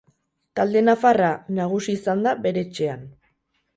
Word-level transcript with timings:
Talde 0.59 0.81
nafarra, 0.85 1.29
nagusi 1.59 1.95
izan 1.99 2.25
da 2.29 2.33
bere 2.47 2.67
etxean. 2.69 3.05